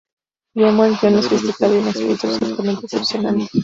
Llamó 0.55 0.81
al 0.81 0.97
guion 0.99 1.13
"no 1.13 1.21
sofisticado" 1.21 1.75
y 1.75 1.77
"una 1.77 1.89
experiencia 1.91 2.27
absolutamente 2.33 2.81
decepcionante". 2.81 3.47